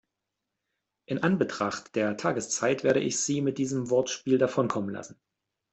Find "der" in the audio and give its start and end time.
1.95-2.17